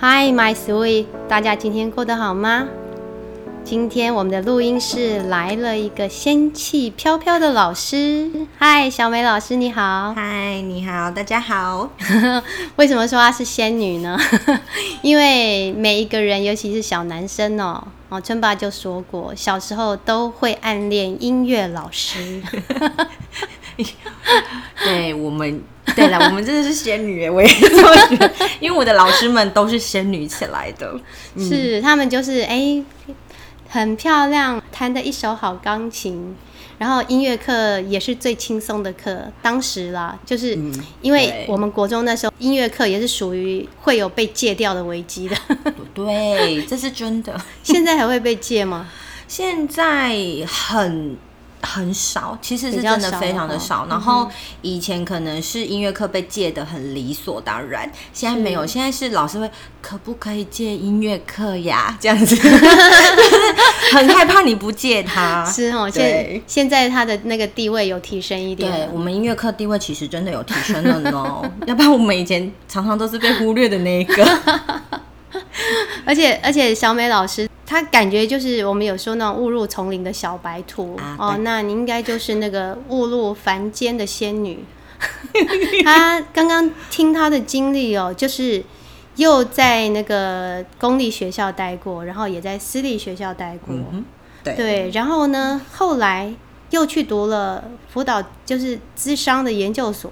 [0.00, 2.68] Hi, my sweet，大家今天过得好吗？
[3.64, 8.30] 今天我们的录音室来了一个仙气飘飘的老师。
[8.56, 10.14] 嗨，小美老师你好。
[10.14, 11.90] 嗨，你好，大家好。
[12.76, 14.16] 为什么说她是仙女呢？
[15.02, 22.40] 因为每一个人，尤其是小男生哦，哦，春爸就说过，小时候都会暗恋音乐老师。
[24.84, 25.60] 对我们，
[25.98, 30.98] 对了， 我们真的是仙女，我也这么觉得，因为我的老师们都是仙女起来的，
[31.36, 32.82] 是他们就是哎，
[33.68, 36.36] 很漂亮，弹的一手好钢琴，
[36.78, 40.56] 然后音乐课也是最轻松的课，当时啦，就是
[41.02, 45.36] 因为我们国中那时候音乐课也是属于会有被戒掉的危机的，
[45.92, 47.38] 对，这是真的。
[47.64, 48.88] 现在还会被戒吗？
[49.26, 51.16] 现在很。
[51.62, 53.86] 很少，其实是真的非常的少。
[53.88, 54.28] 然后
[54.62, 58.66] 以前可能是音乐课被借的很理所当然，现在没有。
[58.66, 59.50] 现在是老师会
[59.80, 61.96] 可不可以借音乐课呀？
[62.00, 62.36] 这样子，
[63.92, 65.44] 很害怕你不借他。
[65.50, 68.70] 是哦，现现在他的那个地位有提升一点。
[68.70, 71.42] 对我们音乐课地位其实真的有提升了呢。
[71.66, 74.26] 要不然我们以前常常都是被忽略的那一个。
[76.06, 77.48] 而且而且小美老师。
[77.70, 84.64] 她感觉就是我们有说那种误入丛林的小白兔哦，那你应该就是那个误入凡间的仙女。
[85.84, 88.64] 她刚刚听她的经历哦，就是
[89.16, 93.76] 又在那个公立学校待过，然后也在私立学校待过，
[94.42, 96.34] 对，然后呢，后来
[96.70, 100.10] 又去读了辅导，就是资商的研究所，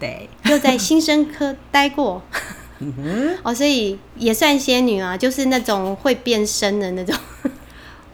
[0.00, 2.22] 对，又在新生科待过。
[2.80, 7.14] 嗯哼，哦，所以也算仙女啊，就是那种会变身的那种，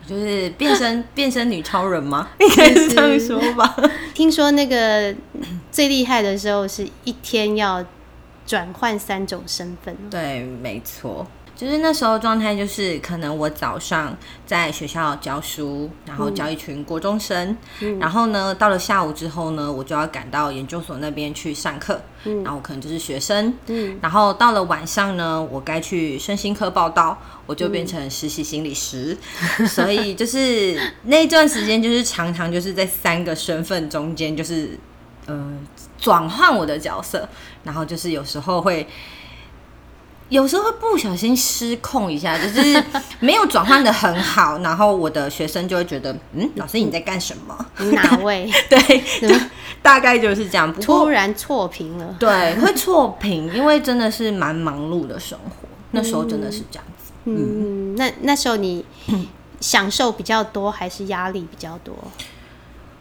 [0.07, 2.29] 就是变身变身女超人吗？
[2.41, 3.77] 应该是这样说吧。
[4.15, 5.15] 听说那个
[5.71, 7.85] 最厉害的时候，是一天要
[8.47, 9.97] 转换三种身份。
[10.11, 11.27] 对，没错。
[11.57, 17.57] 就是那时候状态，就是可能我早上在学校教书，然后教一群国中生，
[18.01, 22.01] 然后呢，到了下午之后呢，我就要赶到研究所那边去上课，
[22.43, 23.55] 然后可能就是学生，
[24.01, 27.17] 然后到了晚上呢，我该去身心科报道，
[27.47, 29.17] 我就变成实习心理师，
[29.69, 34.77] 所以就是那段时间就是常常就是在三个身份中间，就是
[35.27, 35.53] 呃
[36.01, 37.29] 转换我的角色，
[37.63, 38.87] 然后就是有时候会。
[40.31, 42.83] 有时候会不小心失控一下， 就是
[43.21, 47.67] 没有转换的很好，然后我的学生就会觉得，嗯，老师你在干什么？
[47.93, 48.51] 哪位？
[48.69, 49.03] 对，
[49.83, 50.73] 大概就是这样。
[50.75, 57.13] 突然错评了，对，会错评，因为真的是蛮忙碌的生活，那时候真的是这样子。
[57.25, 58.85] 嗯，那那时候你
[59.61, 61.95] 享受比较多，还是压力比较多？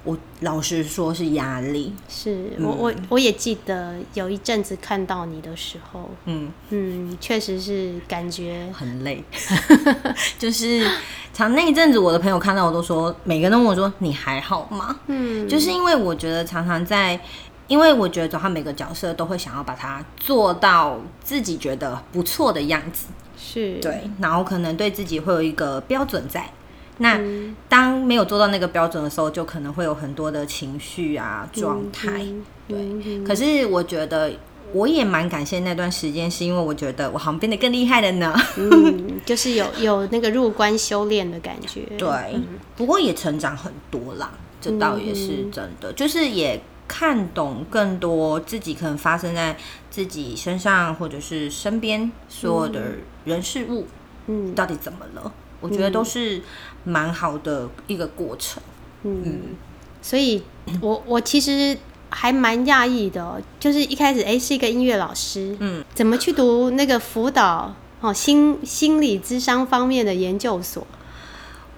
[0.04, 1.94] 我老实说，是压力。
[2.10, 9.24] 是我我我也记得有一阵子看到你的时候，嗯嗯，确实是感觉很累。
[10.38, 10.86] 就是
[11.34, 17.20] 常那一阵子，我的朋友看到我都说，每个人都问我说：“你还好吗？”嗯，就是因为我觉得常常在，
[17.68, 23.06] 因为我觉得走他每个角色都会想要把它做到自己觉得不错的样子，
[23.38, 26.52] 是对，然后可能对自己会有一个标准在。
[27.00, 27.20] 那
[27.68, 32.24] 当没有做到那个标准的时候，就可能会有很多的情绪啊状态。
[32.68, 34.32] 对，可是我觉得
[34.74, 38.34] 我也蛮感谢那段时间，是因为我觉得我好像变得更厉害了呢。
[38.58, 41.82] 嗯， 就是有有那个入关修炼的感觉。
[41.98, 42.40] 对，
[42.76, 44.32] 不过也成长很多啦，
[44.62, 45.92] 这倒也是真的。
[45.94, 49.58] 就是也看懂更多自己可能发生在
[49.90, 52.82] 自己身上，或者是身边所有的
[53.26, 53.88] 人事物，
[54.28, 55.34] 嗯，到底怎么了？
[55.64, 56.42] 我觉得都是
[56.84, 58.62] 蛮好的一个过程，
[59.04, 59.56] 嗯，
[60.02, 60.44] 所以
[60.82, 61.78] 我我其实
[62.10, 70.86] 还蛮讶异的，就是一开始哎是一个音乐老师，嗯，怎么去读那个辅导哦心心理智商方面的研究所？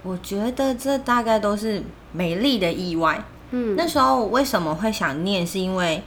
[0.01, 6.03] 我觉得这大概都是美丽的意外，嗯，那时候为什么会想念，是因为。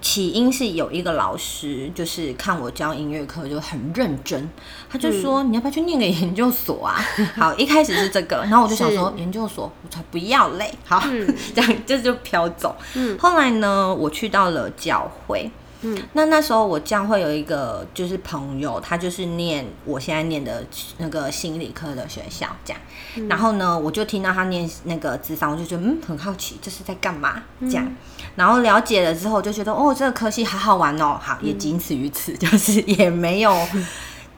[0.00, 4.48] 起因是有一个老师，就是看我教音乐课就很认真，
[4.88, 7.00] 他就说你要不要去念个研究所啊？
[7.36, 11.02] 好，一开始是这个，然后我就想说研究所我才不要嘞，好，
[11.54, 12.76] 这样这就飘走。
[12.94, 15.50] 嗯，后来呢，我去到了教会。
[15.82, 20.66] 嗯，那那时候我将会有一个就是朋友，他就是念我现在念的
[20.98, 22.82] 那个心理科的学校，这样。
[23.28, 27.42] 然后呢，我就听到他念那个智商，我就觉得嗯很好奇，这是在干嘛？
[27.60, 27.86] 这样。
[28.34, 33.56] 然后了解了之后，就觉得哦，这个科系好好玩哦，好，也仅此于此，就是也没有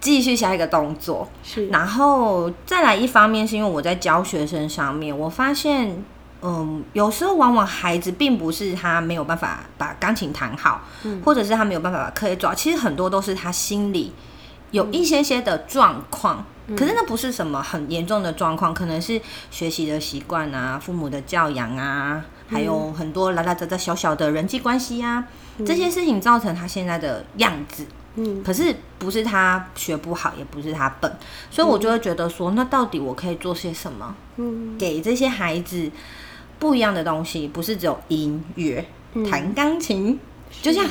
[0.00, 1.26] 继续下一个动作。
[1.42, 1.68] 是。
[1.68, 6.04] 然后再来一方面是因为我在教学生上面，我发现。
[6.42, 10.82] 嗯，有时候往往孩子并不是他没有办法把钢琴弹好，
[11.24, 14.12] 或者是他没有办法把课业做好，其实很多都是他心里
[14.70, 16.44] 有一些些的状况，
[16.76, 19.20] 可是那不是什么很严重的状况，可能是
[19.50, 25.24] 学习的习惯啊、父母的教养啊，还有很多拉拉杂杂小小的人际关系啊，
[25.66, 27.86] 这些事情造成他现在的样子。
[28.16, 31.10] 嗯，可是不是他学不好，也不是他笨，
[31.48, 34.16] 所以我就会觉得说，那到底我可以做些什么？
[34.36, 35.88] 嗯，给这些孩子
[36.60, 38.84] 不一样的东西，不是只有音乐、
[39.28, 40.16] 弹钢琴，
[40.62, 40.88] 就这样。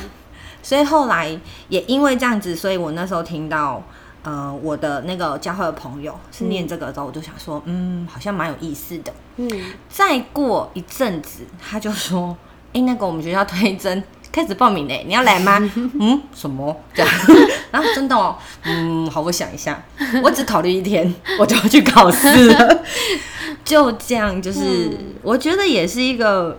[0.62, 1.40] 所以后来
[1.70, 3.82] 也因为这样子，所以我那时候听到，
[4.22, 9.10] 呃，我的那个教会的朋友是念这个之后，我就想说，嗯，好像蛮有意思的。
[9.36, 9.48] 嗯，
[9.88, 12.36] 再过一阵子，他就说，
[12.74, 15.58] 哎，那个我们学校推甄开始报名嘞，你要来吗？
[15.98, 17.12] 嗯，什么这样？
[17.72, 19.82] 然后真的哦，嗯，好，我想一下，
[20.22, 22.84] 我只考虑一天，我就要去考试了。
[23.64, 24.90] 就这样，就是
[25.22, 26.58] 我觉得也是一个。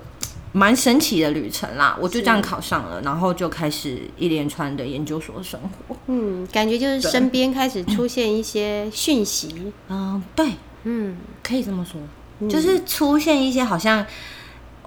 [0.54, 5.96] 蛮神奇的旅程啦，我就这样考上了，然后就开始一连串的研究所生活。
[6.08, 9.72] 嗯，感觉就是身边开始出现一些讯息。
[9.88, 10.50] 嗯，对，
[10.84, 14.06] 嗯，可以这么说，就是出现一些好像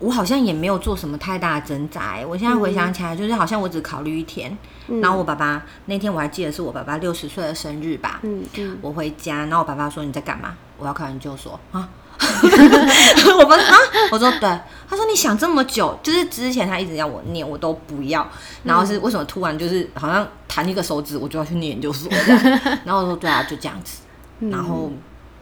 [0.01, 2.19] 我好像也没有做什么太大的挣扎。
[2.29, 4.55] 我现在回想起来，就是好像我只考虑一天，
[5.01, 8.21] 然后我爸爸那天我还记得是我爸爸六十岁的生日吧。
[8.23, 10.55] 嗯嗯，我回家，然后我爸爸说你在干嘛？
[10.77, 11.89] 我要考研究所啊。
[13.39, 13.77] 我们啊，
[14.11, 14.59] 我说对，
[14.89, 18.27] 他说你想这么久，就是之前他一直要我念，我都不要，
[18.63, 24.03] 然后是为什么突然就是好像弹一个手指，我就要去念研究所这样， 然后我说对啊，就这样子，
[24.51, 24.91] 然后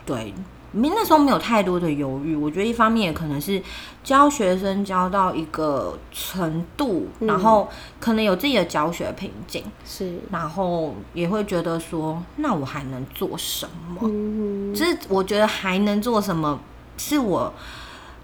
[0.07, 0.35] 对。
[0.73, 3.63] 没那时候没有太多的犹豫，我觉得一方面也可能是
[4.03, 7.69] 教学生教到一个程度，然后
[8.01, 14.01] 可能有自己的教学瓶颈，是，然后也会觉得说，那我还能做什么？
[14.03, 16.59] 嗯，就是我觉得还能做什么，
[16.97, 17.53] 是我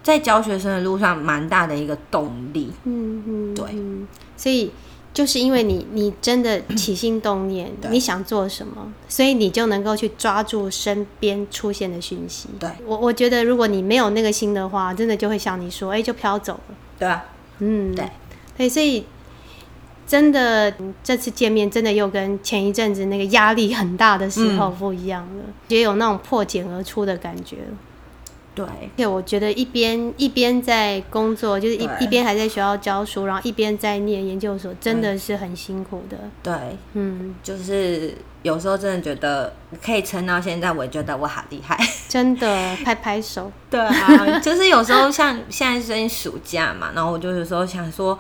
[0.02, 2.72] 在教学生的路上蛮大的一个动力。
[2.84, 3.66] 嗯嗯，对，
[4.36, 4.72] 所以。
[5.18, 12.48] 就是因为你，你真的起心动念，你想做什么，所以你就能够去抓住身边出现的讯息。
[12.60, 16.76] 对我，我觉得如果你没有那个心的话，真的就会像你说，哎，就飘走了。
[17.00, 17.24] 对啊，
[17.58, 18.08] 嗯，对，
[18.56, 19.06] 对，所以
[20.06, 20.72] 真的
[21.02, 27.56] 这次见面，真的又跟前一阵子那个压力很大的时候不一样了，也有那种破茧而出的感觉。
[28.66, 36.16] 对，对，我觉得一边一边在工作，就是一一边还在学校教书，然后一边在念研究所，真的是很辛苦的。
[36.42, 36.54] 对，
[36.94, 39.52] 嗯，就是有时候真的觉得
[39.84, 41.78] 可以撑到现在，我觉得我好厉害，
[42.08, 43.50] 真的拍拍手。
[43.70, 48.18] 对啊， 就是有时候像现在是暑假嘛，然后我就有时候想说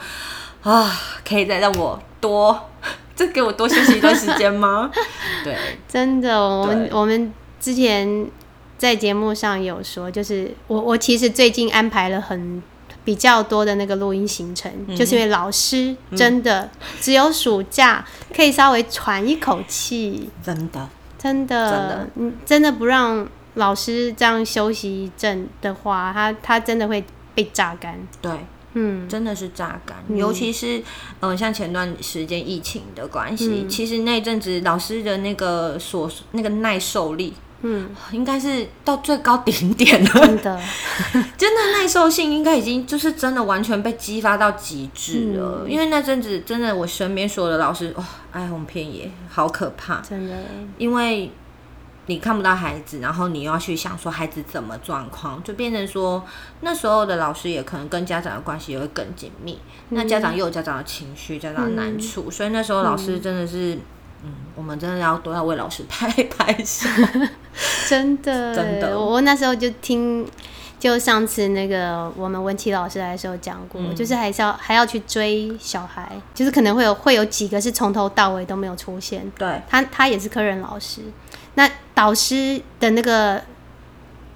[0.62, 0.92] 啊，
[1.26, 2.68] 可以再让我多，
[3.14, 4.90] 再给我多休息一段时间吗？
[5.44, 5.56] 对，
[5.88, 8.28] 真的，我们我们之前。
[8.78, 12.62] 在节目上有说，就是我我其实最近安排了很
[13.04, 16.70] 比较多的那个录音行程，就是因为老师真的
[17.00, 20.88] 只有暑假可以稍微喘一口气，真的。
[21.20, 27.04] 真的真的，嗯，真的不让老师这样休息一阵的话，他他真的会
[27.34, 27.98] 被榨干。
[28.22, 28.30] 对，
[28.74, 30.80] 嗯，真的是榨干，尤其是
[31.18, 37.34] 嗯，像前段时间疫情的关系，其实那阵子老师的那个所那个耐受力。
[37.62, 40.10] 嗯，应该是到最高顶点了。
[40.10, 40.60] 真的，
[41.36, 45.64] 真的耐受性应该已经就是真的完全被激发到极致了。
[45.68, 50.00] 因为那阵子真的，我身边所有的老师哇，哀鸿遍野，好可怕。
[50.00, 50.36] 真的，
[50.78, 51.32] 因为
[52.06, 56.24] 你看不到孩子，然后你又要去想说孩子怎么状况，就变成说
[56.60, 59.58] 那时候的老师也可能跟家长的关系也会更紧密。
[59.88, 63.76] 那家长又有家长的情绪，家长的难处，所以那时候老师真的是。
[64.20, 66.88] 嗯，我们真的要都要为老师拍 拍手，
[67.88, 68.98] 真的，真的。
[68.98, 70.26] 我那时候就听，
[70.78, 79.30] 就上次那个我们文琪老师来的时候讲过，就是还是要还要去追小孩，就是可能会有会有几个是从头到尾都没有出现。
[79.36, 81.00] 对，他他也是科任老师，
[81.54, 83.42] 那导师的那个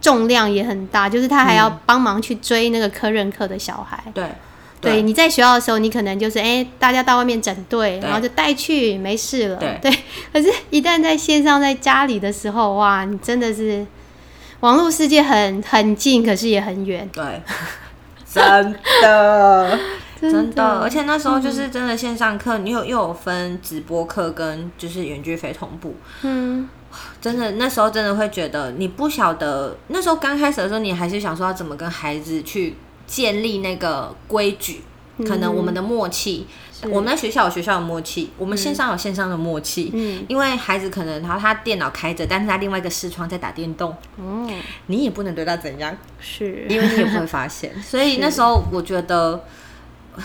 [0.00, 4.02] 重量也很大，就是他还要帮忙去追那个科任课的小孩。
[4.12, 4.24] 对。
[4.82, 9.56] 对，你在学校的时候，你可能就是哎，大家到外面整队，然后就带去，没事了。
[9.56, 9.78] 对，
[10.32, 13.86] 可是，一旦在线上，在家里的时候，哇，你真的是
[14.58, 17.08] 网络世界很很近，可是也很远。
[17.12, 17.40] 对，
[18.28, 19.78] 真的，
[20.20, 25.94] 真的， 而且那时候就是真的线上课，你有又有分直播课跟就是远距非同步。
[26.22, 26.68] 嗯，
[27.20, 32.74] 真的那时候真的会觉得你不晓得，那时候刚开始的时候，你还是想说要怎么跟孩子去。
[33.12, 34.80] 建立那个规矩，
[35.18, 36.46] 可能我们的默契，
[36.84, 39.90] 我们在学校有学校的默契，我们线上有线上的默契。
[39.92, 43.94] 嗯，因为孩子可能他他电脑开着，但是他另外一个视窗在打电动。
[44.16, 44.50] 哦，
[44.86, 47.70] 你也不能对他怎样，是因为你也不会发现。
[47.84, 49.44] 所以那时候我觉得，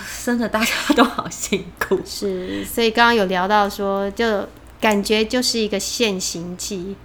[0.07, 1.99] 生的大家都好辛苦。
[2.07, 4.47] 是，所以刚刚有聊到说，就。
[4.79, 6.95] 感觉就是一个现行记。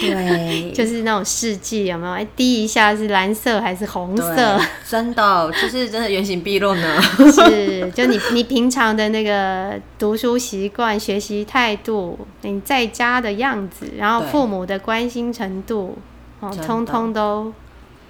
[0.00, 2.12] 对， 就是那种试剂有没有？
[2.12, 4.60] 哎，滴一下是蓝色还是红色？
[4.88, 7.00] 真的，就是真的原形毕露呢。
[7.32, 15.96] 是，就你你平常的那个读书习惯、学习态度，你在家的样子，然后父母的关心程度，
[16.40, 17.52] 哦，通通都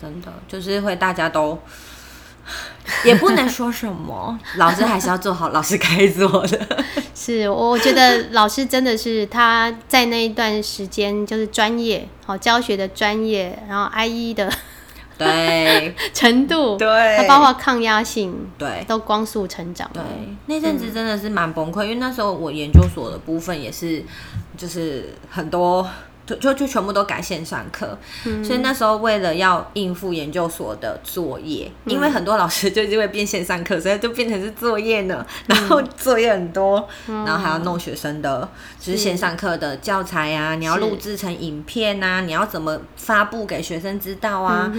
[0.00, 1.58] 真的就是会大家都。
[3.04, 6.84] 也不能说什么，老师还是要做好老师该做的。
[7.14, 14.52] 是，我觉得老师真的是他在那一段时间就是专业，好教学的专业，然后 I E 的
[15.18, 19.90] 对 程度，对，他包括抗压性，对，都光速成长。
[19.92, 20.02] 对，
[20.46, 24.04] 那阵子真的是蛮崩溃，因为那时候我研究所的部分也是，
[24.56, 25.88] 就是很多。
[26.26, 27.96] 就就就全部都改线上课，
[28.42, 35.24] 所以那时候为了要应付研究所的作业，因为很多老师 就因为变线上课，所以就变成是作业呢。
[35.46, 38.48] 然后作业很多，然后还要弄学生的，
[38.80, 44.72] 就是线上课的教材啊，你要录制成影片啊，你要怎么发布给学生知道啊？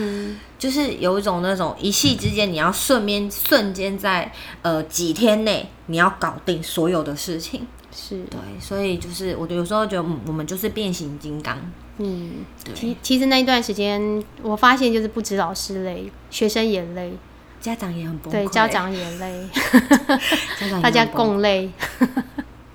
[0.59, 4.31] 就是有一种那种一夕之间，你要顺便瞬间在
[4.63, 7.65] 呃几天内，你要搞定所有的事情。
[7.99, 11.57] 是对，所以就是我有时候觉得，我们就是变形金刚。
[11.97, 17.11] 嗯，其其实那一段时间，我发现就是不止老师累，学生也累，
[17.59, 19.49] 家长也很崩溃，对，家长也累，
[20.79, 21.71] 大家共累。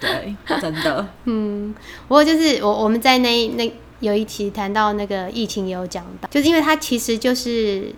[0.01, 1.09] 对，真的。
[1.27, 1.73] 嗯，
[2.09, 7.95] 不过就是我我们在那那有一期谈到那个疫情，也有讲到，就是因为它其实就是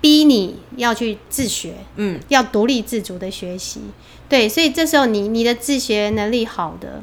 [0.00, 3.82] 逼你要去自学，嗯，要独立自主的学习。
[4.30, 7.02] 对，所以这时候你你的自学能力好的，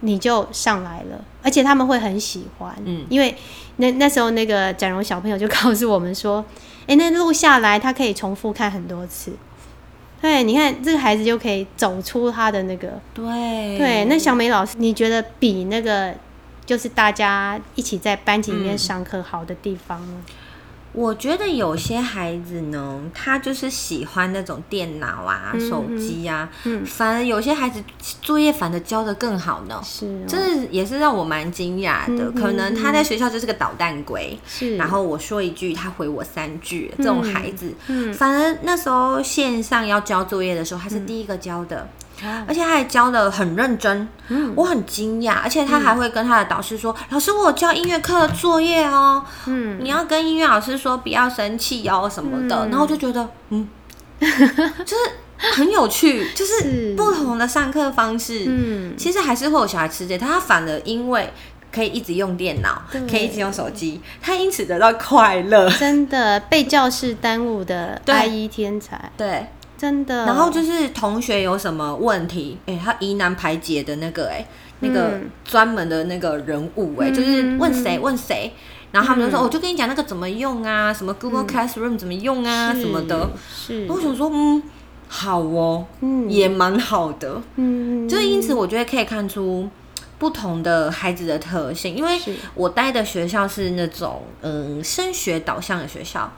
[0.00, 3.36] 你就上来了，而且他们会很喜欢，嗯，因为
[3.76, 6.44] 那那时候那个展荣小朋友就 告诉我们说，
[6.86, 9.32] 哎，那录下来他可以重复看很多次，
[10.20, 13.76] 对，你看这个孩子就可以走出他的那个，对。
[13.76, 16.14] 对，那小美老师，你觉得比那个
[16.64, 20.22] 就是大家一起在班级里面上课好的地方呢？
[20.92, 27.82] 我觉得有些孩子呢，他就是喜欢那种电脑啊、手机啊，嗯，反而有些孩子
[28.20, 29.80] 作业反而交的更好呢。
[29.82, 32.30] 是，这也是让我蛮惊讶的。
[32.32, 34.76] 可能他在学校就是个捣蛋鬼，是。
[34.76, 41.88] 然后我说一句，他回我三句，这种孩子，嗯，反而那时候线上要交作业的时候，他是第一个交的。
[42.46, 44.08] 而且他还教的很认真，
[44.54, 45.34] 我很惊讶。
[45.42, 53.68] 而且他还会跟他的导师说：“老师，我教音乐课的作业哦，嗯，你要跟音乐老师说不要生气哦什么的。”然后我就觉得，嗯，
[54.20, 61.32] 就是很有趣，就是不同的上课方式，嗯，其实还是会有小孩吃这，他反而因为
[61.72, 65.68] 可以一直用电脑，可以一直用手机，他因此得到快乐。
[65.70, 69.46] 真的被教室耽误的 IE 天才，对。
[69.82, 74.46] 真的，然后就是同学有什么问题，哎，他疑难排解的那个，哎，
[74.78, 78.52] 那个专门的那个人物，哎，就是问谁问谁，
[78.92, 83.28] 然后他们就说，我就跟你讲那个怎么用啊，什么 Google Classroom 怎么用啊，什么的。
[83.52, 84.62] 是，我想说，嗯，
[85.08, 89.68] 好哦，嗯，也蛮好的，嗯，就是因此我觉得可以看出
[90.16, 92.20] 不同的孩子的特性，因为
[92.54, 96.32] 我待的学校是那种嗯升学导向的学校。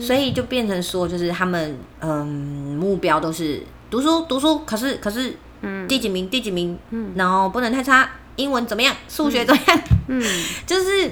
[0.00, 2.26] 所以就变成说，就是他们嗯
[2.76, 5.86] 目标都是读书读书，可是可是嗯。
[5.86, 7.12] 第几名第几名，嗯。
[7.16, 10.22] 然后不能太差，英文怎么样，数学怎么样，嗯
[10.66, 11.10] 就是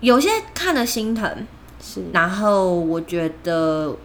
[0.00, 1.46] 有些看了心疼，
[1.80, 2.02] 是。
[2.12, 3.96] 然后我觉得，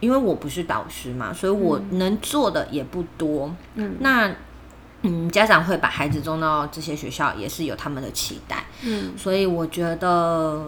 [0.00, 3.96] 因为我不是导师嘛，所以我能做的也不多，嗯。
[4.00, 4.34] 那
[5.02, 9.12] 嗯家长会把孩子送到这些学校，也是有他们的期待，嗯。
[9.16, 10.66] 所以我觉得。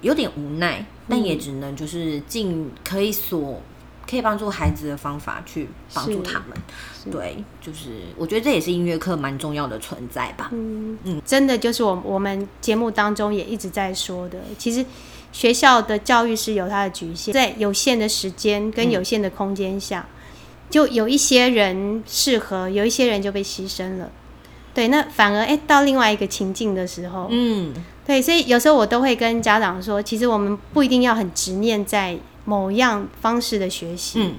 [0.00, 3.60] 有点无奈，但也只能就是尽可以所
[4.08, 6.48] 可以帮助孩子的方法去帮助他们。
[7.12, 10.50] 对，就是我觉得这也是音乐课蛮重要的存在吧。
[10.52, 14.84] 嗯嗯，真的就是我我们节目当中也一直在说的，其实
[15.32, 20.08] 学校的教育是有它的局限，在有限的时间跟有限的空间下，
[20.68, 24.10] 就有一些人适合，有一些人就被牺牲了。
[24.74, 27.72] 对，那反而哎，到另外一个情境的时候，嗯。
[28.10, 34.34] 对，所以有时候我都会跟家长说，其实我们不一定要很执念在某样方式的学习，嗯，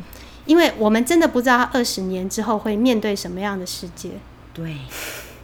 [0.45, 4.09] 因为我们真的不知道他二十年之后会面对什么样的世界。
[4.53, 4.75] 对，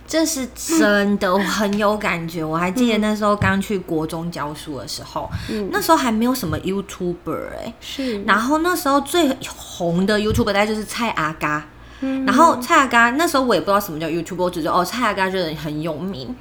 [0.05, 2.43] 这是真的，我很有感觉。
[2.43, 11.65] 我还记得那时候刚去国中教书的时候，嗯那时候还没有什么 YouTuber 哎，是，然后那时候最红的 YouTuber 大概就是蔡阿嘎。
[12.00, 16.36] 然后蔡雅嘎那时候我也不知道什么叫 YouTube，我只知道哦蔡雅嘎这人很有名。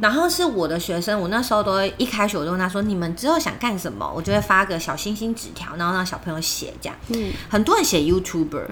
[0.00, 6.96] 然后是我的学生，我那时候都会一开始我就问他说：“你们之后想干什么？”我就会发个小星星纸条，然后让小朋友写这样。
[7.08, 8.66] 嗯，很多人写 YouTuber，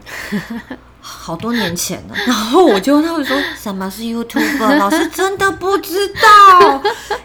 [1.00, 2.15] 好多年前了。
[2.27, 6.83] 然后我就问他们说：“什么是 YouTuber？” 老师真的不知道，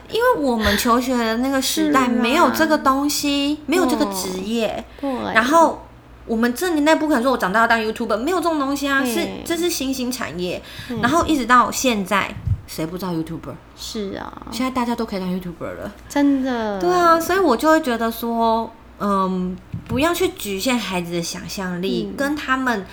[0.10, 4.86] 因为我们求学的那个时代没有这个东西，没有这个职业。
[5.02, 5.85] 对，然后。
[6.26, 10.62] 我们这年代不可能说，我长大要当 YouTuber，没有这种东西啊，是这是新兴产业。
[11.02, 12.34] 然后一直到现在，
[12.68, 13.54] 谁不知道 YouTuber？
[13.76, 16.80] 是啊，现在大家都可以当 YouTuber 了，真的。
[16.80, 19.56] 对啊，所以我就会觉得说，嗯，
[19.88, 22.86] 不要去局限孩子的想象力，跟他们。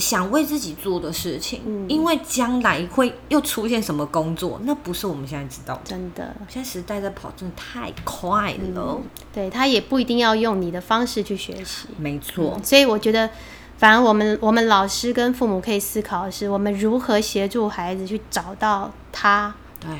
[0.00, 5.80] 想为自己做的事情，因为将来会又出现什么工作，那不是我们现在知道的。
[5.84, 8.98] 真的，现在时代在跑，真的太快了。
[9.32, 11.86] 对他也不一定要用你的方式去学习。
[11.98, 13.28] 没错，所以我觉得，
[13.76, 19.90] 反而我们我们老师跟父母可以思考的是，我们如何协助孩子去找到他对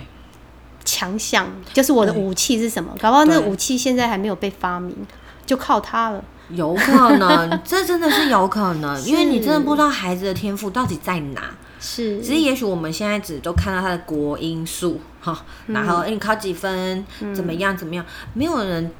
[0.84, 2.94] 强项，就是我的武器是什么？
[2.98, 4.96] 搞不好那武器现在还没有被发明，
[5.44, 6.24] 就靠他了。
[6.52, 11.50] 有可能， 这真的是有可能，因为你真的不知道孩子的天赋到底在哪。
[11.82, 17.04] 是，其实也许我们现在只都看到他的国音数，哈，然后哎，你考几分，
[17.34, 18.04] 怎么样怎么样，
[18.34, 18.90] 没有人，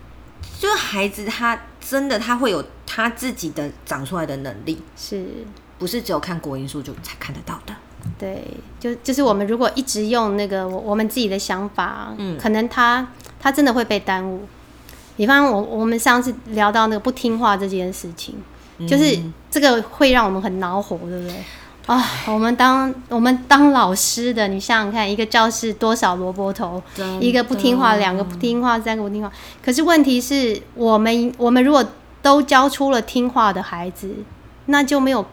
[0.59, 5.27] 就是孩子他真的他会有他自己的长出来的能力，是
[5.79, 7.75] 不是只有看国音数就才看得到的？
[8.19, 8.43] 对，
[8.79, 13.07] 就就是我们如果一直用那个我我们自己的想法，嗯，可能他
[13.39, 14.49] 他真的会被耽误。
[15.17, 18.35] 比方我我们上次聊到那个不听话这件事情，
[18.89, 19.19] 就是
[19.51, 21.37] 这个会让我们很恼火，对不对？
[21.87, 26.81] 啊，我们当我们当老师的，你想想看，一个教室多少萝卜头，
[27.21, 29.33] 一个不听话，两个不听话，三个不听话。
[29.63, 31.85] 可是问题是我们我们如果
[32.23, 34.15] 都教出了听话的孩子，
[34.67, 35.27] 那就没有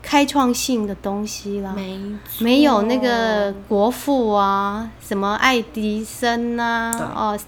[0.00, 2.00] 开创性的东西了，没
[2.38, 7.38] 没有那个国父啊，什么爱迪生啊，哦。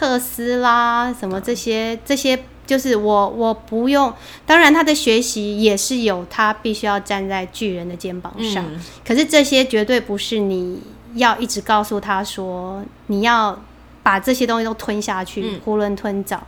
[0.00, 4.10] 特斯拉什么这些这些，就是我我不用。
[4.46, 8.64] 当然，他的学习也是有他必须要站在巨人的肩膀上。
[9.06, 10.80] 可是这些绝对不是你
[11.16, 13.62] 要一直告诉他说，你要
[14.02, 16.42] 把这些东西都吞下去，囫囵吞枣。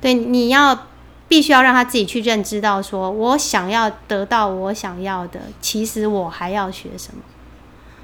[0.00, 0.86] 对，你要
[1.28, 7.22] 必须要让他自己去认知到，说我想要得到我想要的，其实我还要学什么。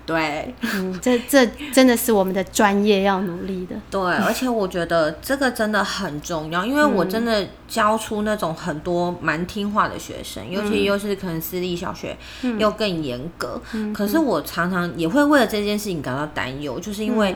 [0.06, 3.74] 对，嗯，这这真的是我们的专业要努力的。
[3.90, 12.14] 对，而且我觉得这个真的很重要，因为我真的教出那种很多蛮听话的学生，尤其又是可能私立小学
[12.58, 13.58] 又更严格。
[13.94, 17.34] 可是我常常也会为了这件事情感到担忧，就是因为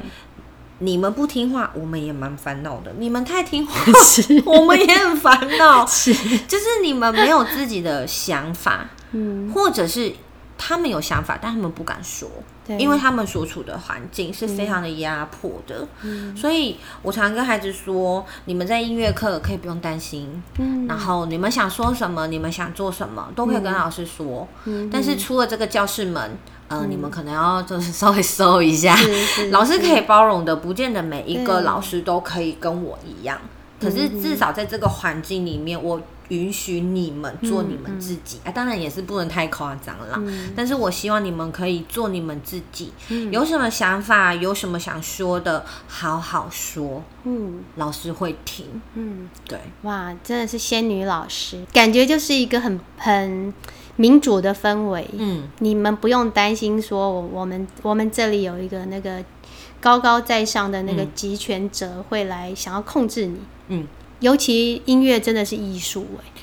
[0.80, 3.72] 你们不听话，我们也蛮烦恼的； 你们太听话，
[4.44, 5.84] 我们也很烦恼。
[5.88, 6.12] 是，
[6.46, 10.12] 就是你们没有自己的想法，嗯，或者是。
[10.58, 12.28] 他们有想法，但他们不敢说，
[12.66, 15.86] 因为他们所处的环境是非常的压迫的。
[16.36, 20.42] 所以我常跟孩子说：“你们在音乐课可以不用担心，
[20.88, 24.46] 然后你们想说什么，你们想做什么，都可以跟老师说。
[24.90, 28.96] 但是出了这个教室门，呃，你们可能要就是稍微搜一下。
[29.52, 33.38] 老师可以包容的，不见得每一个老师都可以跟我一样。
[33.80, 40.20] 可是至少在这个环境里面，我。”允许你们做你们自己啊，当然也是不能太夸张了。
[40.54, 42.92] 但是我希望你们可以做你们自己，
[43.30, 47.02] 有什么想法，有什么想说的，好好说。
[47.24, 48.80] 嗯，老师会听。
[48.94, 49.58] 嗯，对。
[49.82, 53.52] 哇，真的是仙女老师，感觉就是一个很很
[53.96, 55.08] 民主的氛围。
[55.12, 59.24] 嗯，你们不用担心说，我我们我们这里有一个那个
[59.80, 63.40] 高高在上的那个集权者会来想要控制你。
[63.68, 63.86] 嗯。
[64.20, 66.42] 尤其音乐真的是艺术哎，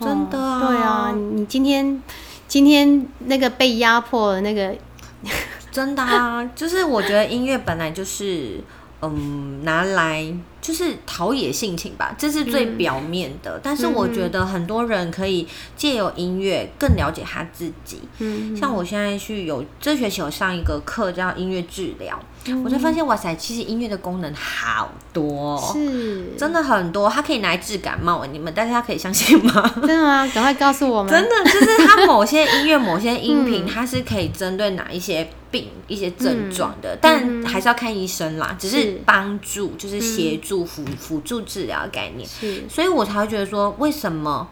[0.00, 2.02] 真的啊，对啊，你今天
[2.46, 4.74] 今天那个被压迫的那个，
[5.72, 8.60] 真的啊，就是我觉得音乐本来就是
[9.02, 13.60] 嗯拿来就是陶冶性情吧，这是最表面的。
[13.62, 18.00] 但是我觉得很多人可以借由音乐更了解他自己。
[18.18, 22.18] 嗯，像我现在去有这学期有上一个课叫音乐治疗。
[22.64, 28.24] 我才发现，哇塞，其实音乐的功能好多，是真的很多，它可以拿来治感冒。
[28.26, 29.70] 你们大家可以相信吗？
[29.86, 30.26] 真的吗？
[30.34, 31.10] 赶快告诉我们。
[31.10, 38.56] 真的，就是它某些音乐、某些音频，它是可以针对哪一些病、一些症状的，但还是要看医生啦。
[38.58, 42.28] 只是帮助，就是协助辅辅助治疗的概念。
[42.28, 44.48] 是，所以我才会觉得说，为什么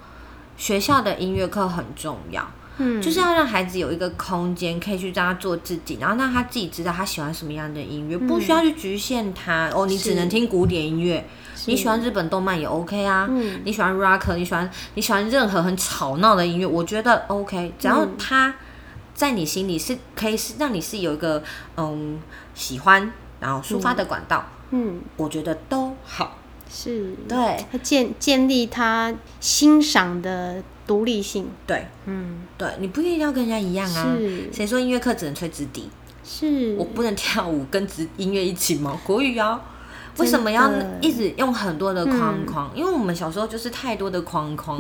[0.57, 2.49] 学校的音乐课很重要？
[2.79, 9.71] 嗯，就是要让孩子有一个空间，可以去让他做自己，然后让他自己知道他喜欢什么样的音乐，不需要去局限他。
[9.75, 11.25] 哦，你只能听古典音乐，
[11.67, 13.27] 你喜欢日本动漫也 OK 啊。
[13.31, 18.55] 嗯，你喜欢 rock，你喜欢你喜欢任何很吵闹的音乐，我觉得 OK，只要他
[19.15, 21.43] 在你心里是可以是让你是有一个
[21.77, 22.19] 嗯
[22.55, 24.45] 喜欢，然后抒发的管道。
[24.71, 26.39] 嗯，我觉得都好。
[26.69, 31.49] 是，对，他建建立他欣赏的独立性。
[31.67, 34.17] 对，嗯，对，你不一定要跟人家一样啊。
[34.17, 35.89] 是，谁说音乐课只能吹直笛？
[36.25, 38.99] 是我不能跳舞跟直音乐一起吗？
[39.05, 39.61] 国语啊。
[40.19, 42.71] 为什么要一直用很多的框框？
[42.75, 44.79] 因为我们小时候就是太多的框框。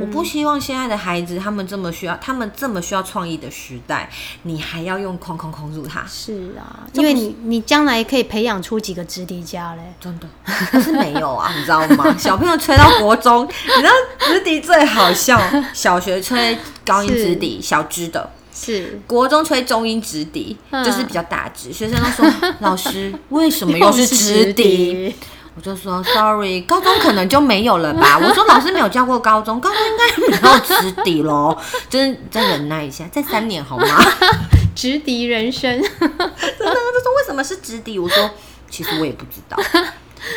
[0.00, 4.08] 我不希望现在的孩子他们这么需要，他们这么需要创意的时代，
[4.42, 6.04] 你还要用框框框住他？
[6.06, 9.94] 是啊，因为你你将来可以培养出几个直笛家嘞？
[10.00, 10.28] 真的，
[10.70, 12.14] 可是没有啊， 你知道吗？
[12.16, 15.40] 小朋友吹到国中，你知道直笛最好笑，
[15.72, 18.30] 小学吹高音直笛，小支的。
[18.62, 21.72] 是国中吹中音直笛，就是比较大直。
[21.72, 25.14] 学生都说：“老师，为什么又是直笛？”
[25.56, 28.18] 我就说：“Sorry，高中可能就没有了吧。
[28.22, 31.56] ”我说：“老师没有教过高中，高中应该没有直笛喽。”
[31.88, 33.86] 就是再忍耐一下，再三年好吗？
[34.76, 37.98] 直笛人生，真的，他说为什么是直笛？
[37.98, 38.30] 我说
[38.68, 39.56] ：“其实我也不知道。”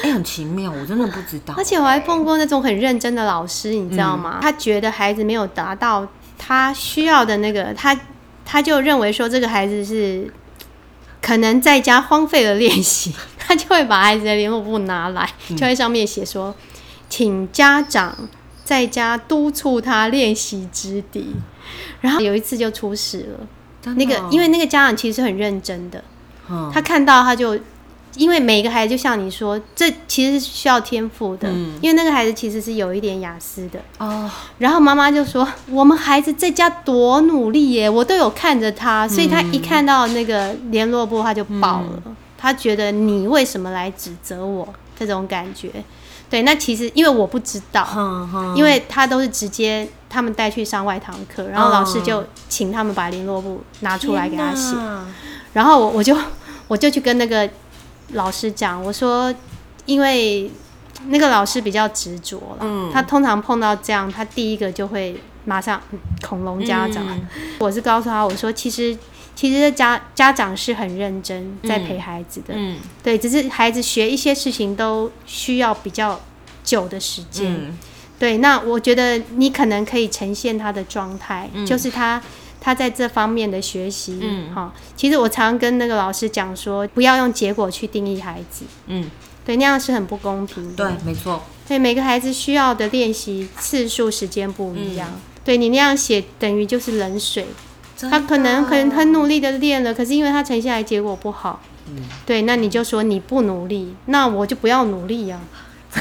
[0.02, 1.54] 哎，很奇妙，我真的不知道。
[1.58, 4.40] 而且我还碰过那种很认真的老师，你知道吗？
[4.42, 6.08] 他觉得孩子没有达到。
[6.46, 7.98] 他需要的那个，他
[8.46, 10.32] 他就认为说这个孩子是
[11.22, 16.56] 可能在家荒废了练习， 他就会把孩子的联络簿拿来，就在上面写说，
[17.10, 18.30] 请家长
[18.64, 21.36] 在家督促他练习之笛。
[22.02, 26.04] 然后有一次就出事了，那个因为那个家长其实很认真的，
[26.72, 27.60] 他看到他就。
[28.16, 31.48] 因为每个孩子就像你说，这其实是需要天赋的。
[31.50, 31.74] 嗯。
[31.82, 33.80] 因为那个孩子其实是有一点雅思的。
[33.98, 34.30] 哦。
[34.60, 42.04] 然后妈妈就说：“我们孩子在家多努力耶，我都有看着他。”所以他一看到那个联络簿，他就爆了。
[42.38, 44.68] 他觉得你为什么来指责我？
[44.98, 45.72] 这种感觉。
[46.30, 47.88] 对，那其实因为我不知道，
[48.56, 54.76] 因为他都是直接他们带去上外堂课，然后老师就请他们把联络簿拿出来给他写。
[55.54, 56.16] 然后我我就
[56.68, 57.50] 我就去跟那个。
[58.10, 59.34] 老师讲，我说，
[59.86, 60.52] 因为
[61.08, 65.82] 那个老师比较执着了，他通常碰到这样，他第一个就会马上
[66.22, 67.06] 恐龙家长。
[67.60, 68.96] 我是告诉他，我说其实
[69.36, 72.54] 其实家家长是很认真在陪孩子的，
[73.02, 76.20] 对，只是孩子学一些事情都需要比较
[76.64, 77.74] 久的时间。
[78.20, 82.22] 对，那我觉得你可能可以呈现他的状态，就是他。
[82.64, 89.12] 他在这方面的学习，嗯，哈，其实我常跟那个老师讲说，不要用结果去定义孩子，嗯，
[89.46, 90.88] 对，那样是很不公平的。
[90.88, 91.44] 对，没错。
[91.68, 95.10] 对，每个孩子需要的练习次数、时间不一样。
[95.44, 97.46] 对你那样写，等于就是冷水。
[98.10, 105.38] 他可能可能很努力的练了，可是因为他呈现来结果不好，嗯，对，那你就说你不努力，那我就不要努力呀。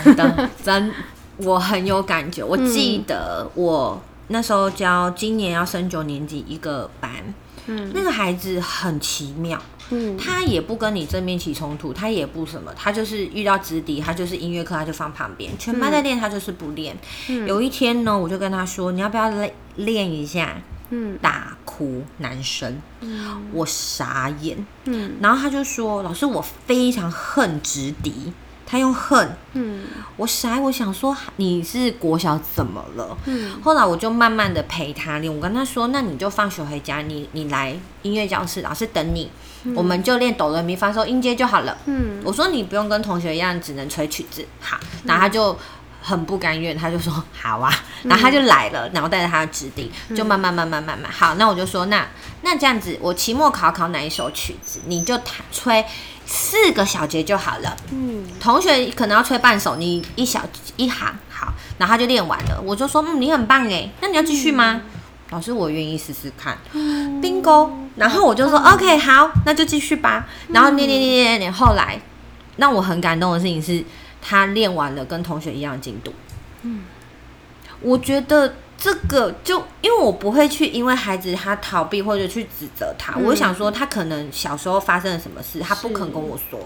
[0.05, 0.93] 真的，真，
[1.39, 2.45] 我很有感觉。
[2.45, 4.01] 我记得我。
[4.29, 7.11] 那时候教今年要升九年级一个班，
[7.67, 16.97] 嗯，那个孩子很奇妙，嗯，他也不跟你正面起冲突，他也不什么，他就是遇到直笛，他就是音乐课，他就放旁边，全班在练，他就是不练。
[17.47, 20.57] 有一天呢，我就跟他说，你要不要练练一下？
[20.95, 28.31] 嗯，大哭男生，嗯，我傻眼，嗯，然后他就说，老师，我非常恨直笛。
[28.73, 29.83] 他用恨，嗯，
[30.17, 33.15] 我傻，我想说你是国小怎么了？
[33.27, 39.31] 嗯，后来我就慢慢的陪他练，我跟他说，那你就放学回家，你你来音乐教室，老师等你，
[39.75, 41.77] 我们就练哆来咪发嗦音阶就好了。
[41.85, 45.55] 嗯，我说你不用跟同学一样，只能吹曲子，好，然后他就
[46.03, 52.07] 很不甘愿，他就说好啊，然后他就来了，然后带着他的指定，就慢慢慢慢慢慢，好，那我就说那
[52.43, 55.85] 那这样子，我期末考考哪一首曲子，你就弹吹。
[56.25, 57.77] 四个小节就好了。
[57.91, 60.41] 嗯，同学可能要吹半首，你一小
[60.77, 62.63] 一行好，然后他就练完了。
[62.65, 64.83] 我就说，嗯，你很棒哎，那你要继续吗？
[65.31, 66.57] 老师，我愿意试试看。
[67.21, 70.27] bingo，然后我就说，OK，好，那就继续吧。
[70.49, 72.01] 然后练练练练练，后来
[72.57, 73.85] 让我很感动的事情是，
[74.23, 76.15] 他练完了跟同学一样进度。
[76.63, 76.85] 嗯，
[77.83, 78.55] 我觉得。
[78.75, 86.59] 这个就因为我不会去，因为孩子他逃避或者去指责他，我想说他可能小时候发生了什么事，他不肯跟我说，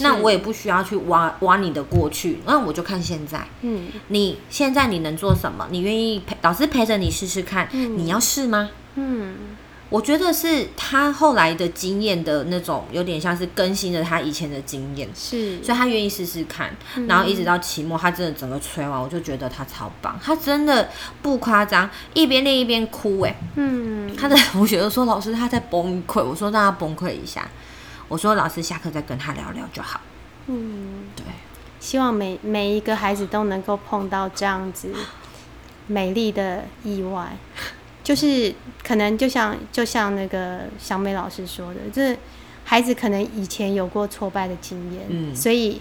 [0.00, 5.66] 那我也不需要去挖挖你的过去，那我就看现在，嗯，你现在你能做什么？
[5.70, 7.66] 你愿意陪老师陪着你试试看？
[7.72, 8.68] 你要试吗？
[8.96, 9.34] 嗯，
[9.92, 16.74] 我觉得是他后来的经验的那种，有点像是更新了他以前的经验，是，所以他愿意试试看，
[17.06, 20.88] 然后一直到期末，他真的整个吹完，我就觉得他超棒，他真的
[21.20, 27.46] 不夸张，一边练一边哭，哎，嗯，他的同学都说老师他在崩溃，我说让他崩溃一下，
[28.08, 30.00] 我说老师下课再跟他聊聊就好，
[30.46, 31.26] 嗯，对，
[31.80, 34.90] 希望每每一个孩子都能够碰到这样子
[35.86, 37.36] 美丽的意外。
[38.02, 42.16] 就是可能就像就像那个小美老师说的，这
[42.64, 45.80] 孩子可能以前有过挫败的经验，嗯，所以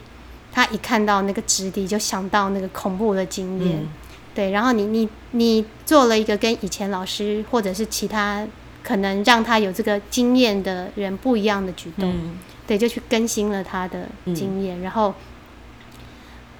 [0.51, 3.87] 他一看到那个纸笛就想到那个恐怖的经验，
[4.35, 8.47] 对，然后你你你做了一个跟以前老师或者是其他
[8.83, 12.13] 可能让他有这个经验的人不一样的举动，
[12.67, 15.13] 对，就去更新了他的经验，然后。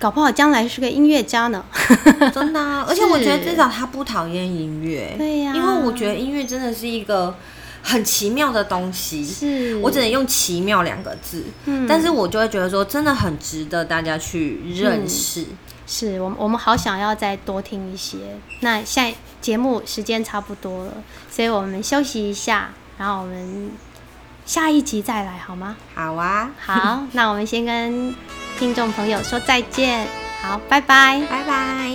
[0.01, 1.63] 搞不好将来是个音乐家呢，
[2.33, 2.83] 真的啊！
[2.89, 7.35] 而且我觉得至少他不讨厌音乐，对呀，因为我觉得音乐真的是一个
[7.83, 9.75] 很奇妙的东西，是。
[9.77, 15.45] 我只能用奇妙两个字，嗯，但是我就会觉得说真的很值得大家去认识，
[15.85, 18.17] 是我们我们好想要再多听一些。
[18.61, 20.93] 那现在节目时间差不多了，
[21.29, 23.69] 所以我们休息一下，然后我们
[24.47, 25.77] 下一集再来好吗？
[25.93, 28.15] 好啊，好，那我们先跟。
[28.61, 30.05] 听众朋友说再见，
[30.39, 31.91] 好，拜拜，拜拜。